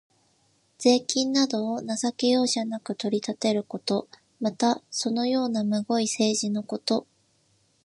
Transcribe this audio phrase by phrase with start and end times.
[0.79, 4.07] 税金などを情け容赦なく取り立てること。
[4.39, 7.05] また、そのようなむごい政治のこと。